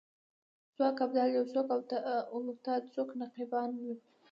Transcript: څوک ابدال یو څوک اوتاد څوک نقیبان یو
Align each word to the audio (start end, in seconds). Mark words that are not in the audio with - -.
څوک 0.75 0.95
ابدال 1.05 1.29
یو 1.37 1.45
څوک 1.53 1.67
اوتاد 2.37 2.81
څوک 2.95 3.09
نقیبان 3.21 3.69
یو 3.83 3.95